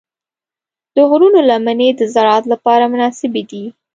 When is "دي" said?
3.51-3.63